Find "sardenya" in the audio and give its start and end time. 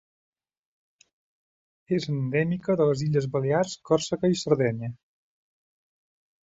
4.45-4.95